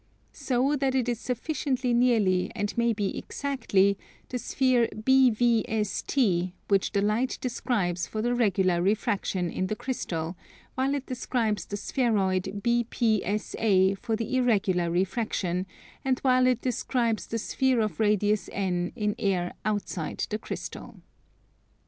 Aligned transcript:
So 0.33 0.75
that 0.77 0.95
it 0.95 1.07
is 1.07 1.19
sufficiently 1.19 1.93
nearly, 1.93 2.49
and 2.55 2.75
may 2.75 2.91
be 2.91 3.15
exactly, 3.15 3.99
the 4.29 4.39
sphere 4.39 4.87
BVST, 4.95 6.53
which 6.69 6.91
the 6.93 7.03
light 7.03 7.37
describes 7.39 8.07
for 8.07 8.23
the 8.23 8.33
regular 8.33 8.81
refraction 8.81 9.51
in 9.51 9.67
the 9.67 9.75
crystal, 9.75 10.35
while 10.73 10.95
it 10.95 11.05
describes 11.05 11.65
the 11.67 11.77
spheroid 11.77 12.63
BPSA 12.63 13.95
for 13.99 14.15
the 14.15 14.35
irregular 14.37 14.89
refraction, 14.89 15.67
and 16.03 16.17
while 16.21 16.47
it 16.47 16.61
describes 16.61 17.27
the 17.27 17.37
sphere 17.37 17.79
of 17.79 17.99
radius 17.99 18.49
N 18.51 18.93
in 18.95 19.13
air 19.19 19.53
outside 19.65 20.25
the 20.31 20.39
crystal. 20.39 20.95